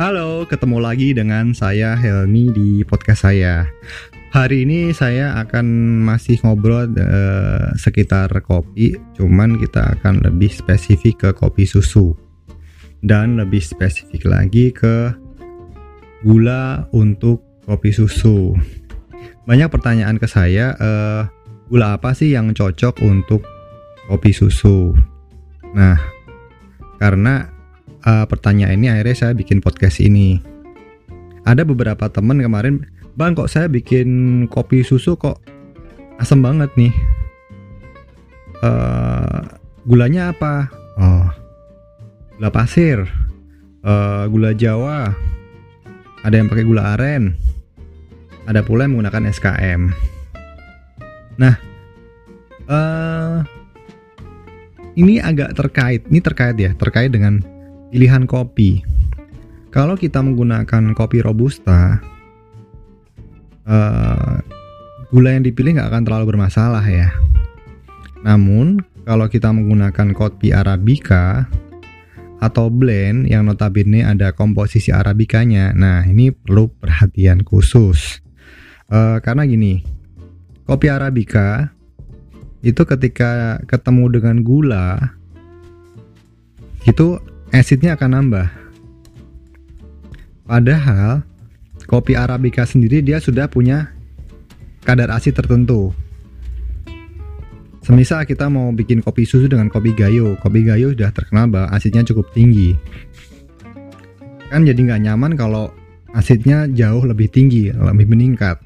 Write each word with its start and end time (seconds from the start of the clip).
Halo, 0.00 0.48
ketemu 0.48 0.80
lagi 0.80 1.12
dengan 1.12 1.52
saya 1.52 1.92
Helmi 1.92 2.48
di 2.56 2.80
podcast 2.88 3.28
saya. 3.28 3.68
Hari 4.32 4.64
ini 4.64 4.96
saya 4.96 5.36
akan 5.44 6.00
masih 6.08 6.40
ngobrol 6.40 6.88
uh, 6.96 7.68
sekitar 7.76 8.32
kopi, 8.40 8.96
cuman 9.12 9.60
kita 9.60 10.00
akan 10.00 10.24
lebih 10.24 10.48
spesifik 10.48 11.20
ke 11.20 11.30
kopi 11.36 11.68
susu 11.68 12.16
dan 13.04 13.36
lebih 13.36 13.60
spesifik 13.60 14.24
lagi 14.24 14.72
ke 14.72 15.12
gula 16.24 16.88
untuk 16.96 17.44
kopi 17.68 17.92
susu. 17.92 18.56
Banyak 19.44 19.68
pertanyaan 19.68 20.16
ke 20.16 20.24
saya, 20.24 20.80
uh, 20.80 21.28
gula 21.68 22.00
apa 22.00 22.16
sih 22.16 22.32
yang 22.32 22.56
cocok 22.56 23.04
untuk 23.04 23.44
kopi 24.08 24.32
susu? 24.32 24.96
Nah, 25.76 26.00
karena 26.96 27.49
uh, 28.04 28.24
pertanyaan 28.28 28.76
ini 28.80 28.88
akhirnya 28.92 29.16
saya 29.16 29.32
bikin 29.36 29.60
podcast 29.60 30.00
ini. 30.00 30.40
Ada 31.48 31.64
beberapa 31.64 32.08
teman 32.12 32.40
kemarin, 32.40 32.84
bang 33.16 33.32
kok 33.32 33.48
saya 33.48 33.66
bikin 33.66 34.44
kopi 34.52 34.84
susu 34.84 35.16
kok 35.16 35.40
asam 36.20 36.44
banget 36.44 36.68
nih. 36.76 36.92
Uh, 38.60 39.56
gulanya 39.88 40.36
apa? 40.36 40.68
Oh, 41.00 41.26
gula 42.36 42.52
pasir, 42.52 43.08
uh, 43.80 44.28
gula 44.28 44.52
Jawa, 44.52 45.16
ada 46.20 46.34
yang 46.36 46.52
pakai 46.52 46.68
gula 46.68 46.92
aren, 46.92 47.32
ada 48.44 48.60
pula 48.60 48.84
yang 48.84 49.00
menggunakan 49.00 49.32
SKM. 49.32 49.88
Nah, 51.40 51.56
uh, 52.68 53.40
ini 55.00 55.24
agak 55.24 55.56
terkait, 55.56 56.04
ini 56.12 56.20
terkait 56.20 56.56
ya, 56.60 56.76
terkait 56.76 57.08
dengan 57.08 57.40
Pilihan 57.90 58.22
kopi. 58.30 58.86
Kalau 59.74 59.98
kita 59.98 60.22
menggunakan 60.22 60.94
kopi 60.94 61.22
robusta, 61.22 61.98
uh, 63.66 64.38
gula 65.10 65.34
yang 65.34 65.42
dipilih 65.42 65.78
nggak 65.78 65.90
akan 65.90 66.02
terlalu 66.06 66.24
bermasalah 66.34 66.86
ya. 66.86 67.10
Namun 68.22 68.82
kalau 69.02 69.26
kita 69.26 69.50
menggunakan 69.50 70.14
kopi 70.14 70.54
arabica 70.54 71.50
atau 72.38 72.70
blend 72.70 73.26
yang 73.26 73.50
notabene 73.50 74.06
ada 74.06 74.30
komposisi 74.38 74.94
arabikanya, 74.94 75.74
nah 75.74 76.06
ini 76.06 76.30
perlu 76.30 76.70
perhatian 76.70 77.42
khusus. 77.42 78.22
Uh, 78.86 79.18
karena 79.18 79.46
gini, 79.50 79.82
kopi 80.62 80.86
arabica 80.90 81.74
itu 82.62 82.86
ketika 82.86 83.58
ketemu 83.66 84.20
dengan 84.20 84.36
gula 84.46 85.18
itu 86.86 87.18
acidnya 87.50 87.98
akan 87.98 88.10
nambah. 88.14 88.46
Padahal 90.46 91.22
kopi 91.86 92.14
arabica 92.14 92.66
sendiri 92.66 93.02
dia 93.02 93.18
sudah 93.22 93.46
punya 93.46 93.90
kadar 94.82 95.10
asid 95.14 95.34
tertentu. 95.34 95.94
Semisal 97.80 98.22
kita 98.28 98.46
mau 98.46 98.70
bikin 98.70 99.02
kopi 99.02 99.26
susu 99.26 99.50
dengan 99.50 99.66
kopi 99.66 99.96
gayo, 99.96 100.38
kopi 100.38 100.62
gayo 100.62 100.94
sudah 100.94 101.10
terkenal 101.10 101.50
bahwa 101.50 101.68
asidnya 101.74 102.06
cukup 102.06 102.30
tinggi. 102.30 102.76
Kan 104.50 104.66
jadi 104.66 104.78
nggak 104.78 105.02
nyaman 105.06 105.32
kalau 105.34 105.72
asidnya 106.14 106.66
jauh 106.70 107.02
lebih 107.06 107.30
tinggi, 107.30 107.70
lebih 107.70 108.06
meningkat. 108.10 108.58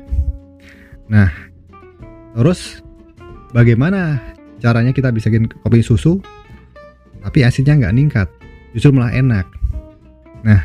Nah, 1.09 1.29
terus 2.33 2.81
bagaimana 3.53 4.21
caranya 4.59 4.97
kita 4.97 5.13
bisa 5.13 5.29
bikin 5.29 5.53
kopi 5.61 5.85
susu 5.85 6.21
tapi 7.25 7.45
asidnya 7.45 7.77
nggak 7.81 7.97
ningkat? 7.97 8.29
Justru 8.75 8.91
malah 8.91 9.15
enak. 9.15 9.47
Nah, 10.43 10.61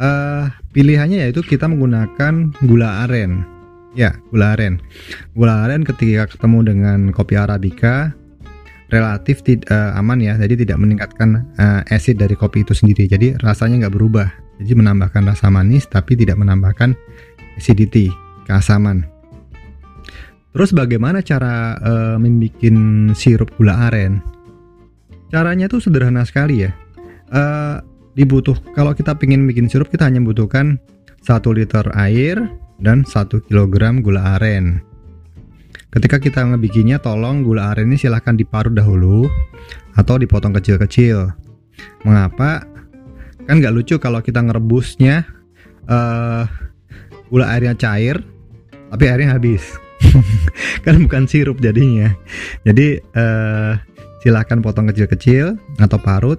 uh, 0.00 0.44
pilihannya 0.72 1.28
yaitu 1.28 1.42
kita 1.44 1.66
menggunakan 1.66 2.54
gula 2.64 3.04
aren. 3.04 3.44
Ya, 3.92 4.14
gula 4.30 4.54
aren. 4.54 4.78
Gula 5.34 5.66
aren 5.66 5.82
ketika 5.82 6.30
ketemu 6.30 6.72
dengan 6.72 6.98
kopi 7.10 7.34
arabica 7.34 8.14
relatif 8.88 9.44
tid, 9.44 9.68
uh, 9.68 9.92
aman 10.00 10.22
ya, 10.22 10.38
jadi 10.40 10.64
tidak 10.64 10.80
meningkatkan 10.80 11.44
uh, 11.60 11.84
acid 11.92 12.16
dari 12.16 12.32
kopi 12.32 12.64
itu 12.64 12.72
sendiri. 12.72 13.04
Jadi 13.04 13.36
rasanya 13.44 13.84
nggak 13.84 13.94
berubah. 13.98 14.28
Jadi 14.62 14.74
menambahkan 14.74 15.28
rasa 15.28 15.52
manis 15.52 15.86
tapi 15.86 16.16
tidak 16.16 16.40
menambahkan 16.40 16.96
acidity, 17.60 18.08
keasaman. 18.48 19.04
Terus 20.56 20.72
bagaimana 20.72 21.20
cara 21.20 21.76
uh, 21.78 22.16
membuat 22.16 22.64
sirup 23.14 23.52
gula 23.60 23.92
aren? 23.92 24.24
Caranya 25.28 25.68
tuh 25.68 25.84
sederhana 25.84 26.24
sekali 26.24 26.64
ya 26.64 26.72
uh, 27.32 27.80
dibutuh 28.18 28.58
kalau 28.74 28.92
kita 28.96 29.14
ingin 29.22 29.46
bikin 29.46 29.70
sirup 29.70 29.88
kita 29.92 30.10
hanya 30.10 30.18
membutuhkan 30.18 30.82
1 31.22 31.38
liter 31.54 31.86
air 31.94 32.36
dan 32.82 33.06
1 33.06 33.46
kg 33.46 33.74
gula 34.02 34.38
aren. 34.38 34.82
Ketika 35.88 36.20
kita 36.20 36.44
ngebikinnya 36.44 37.00
tolong 37.00 37.46
gula 37.46 37.72
aren 37.72 37.88
ini 37.88 37.96
silahkan 37.96 38.36
diparut 38.36 38.76
dahulu 38.76 39.24
atau 39.96 40.14
dipotong 40.20 40.52
kecil-kecil. 40.54 41.32
Mengapa? 42.04 42.66
Kan 43.48 43.64
nggak 43.64 43.74
lucu 43.74 43.96
kalau 43.96 44.20
kita 44.20 44.44
ngerebusnya 44.44 45.24
uh, 45.88 46.44
gula 47.32 47.46
airnya 47.54 47.72
cair 47.78 48.20
tapi 48.92 49.04
airnya 49.08 49.36
habis. 49.36 49.64
kan 50.84 51.00
bukan 51.02 51.24
sirup 51.26 51.58
jadinya. 51.58 52.12
Jadi 52.62 53.00
uh, 53.16 53.74
silahkan 54.20 54.60
potong 54.60 54.90
kecil-kecil 54.90 55.56
atau 55.78 55.98
parut 55.98 56.38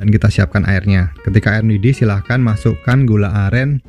dan 0.00 0.08
kita 0.08 0.32
siapkan 0.32 0.64
airnya. 0.64 1.12
Ketika 1.20 1.60
air 1.60 1.62
mendidih 1.62 1.92
silahkan 1.92 2.40
masukkan 2.40 3.04
gula 3.04 3.28
aren 3.52 3.84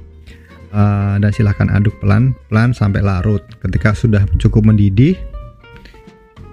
uh, 0.76 1.16
dan 1.16 1.32
silahkan 1.32 1.72
aduk 1.72 1.96
pelan-pelan 2.04 2.76
sampai 2.76 3.00
larut. 3.00 3.40
Ketika 3.64 3.96
sudah 3.96 4.28
cukup 4.36 4.68
mendidih, 4.68 5.16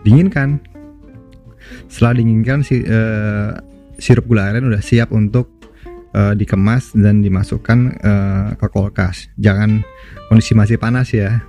dinginkan. 0.07 0.63
Setelah 1.91 2.23
dinginkan 2.23 2.63
si, 2.63 2.87
uh, 2.87 3.59
sirup 3.99 4.31
gula 4.31 4.55
aren 4.55 4.71
udah 4.71 4.79
siap 4.79 5.11
untuk 5.11 5.51
uh, 6.15 6.39
dikemas 6.39 6.95
dan 6.95 7.21
dimasukkan 7.21 7.99
ke 8.55 8.67
kulkas. 8.71 9.27
Jangan 9.43 9.83
kondisi 10.31 10.55
masih 10.55 10.79
panas 10.79 11.11
ya. 11.11 11.43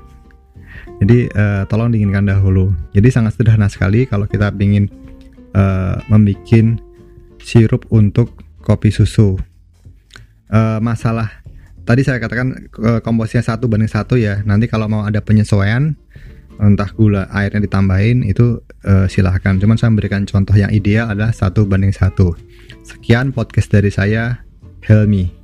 Jadi 1.00 1.32
tolong 1.72 1.96
dinginkan 1.96 2.28
dahulu. 2.28 2.76
Jadi 2.92 3.08
sangat 3.08 3.40
sederhana 3.40 3.72
sekali 3.72 4.04
kalau 4.04 4.28
kita 4.28 4.52
ingin 4.60 4.92
uh, 5.56 5.96
membuat 6.12 6.44
sirup 7.42 7.88
untuk 7.90 8.38
kopi 8.62 8.92
susu. 8.94 9.40
Uh, 10.50 10.82
masalah 10.82 11.30
tadi 11.86 12.02
saya 12.06 12.22
katakan 12.22 12.70
uh, 12.82 13.00
komposisinya 13.02 13.56
satu 13.56 13.66
banding 13.66 13.90
satu 13.90 14.20
ya. 14.20 14.46
Nanti 14.46 14.70
kalau 14.70 14.86
mau 14.86 15.06
ada 15.08 15.24
penyesuaian 15.24 15.98
entah 16.60 16.92
gula 16.92 17.32
airnya 17.32 17.64
ditambahin 17.64 18.28
itu 18.28 18.60
uh, 18.84 19.08
silahkan. 19.08 19.56
Cuman 19.58 19.80
saya 19.80 19.90
memberikan 19.96 20.28
contoh 20.28 20.54
yang 20.54 20.70
ideal 20.70 21.10
adalah 21.10 21.32
satu 21.32 21.64
banding 21.64 21.96
satu. 21.96 22.36
Sekian 22.84 23.32
podcast 23.32 23.72
dari 23.72 23.90
saya 23.90 24.44
Helmi. 24.84 25.39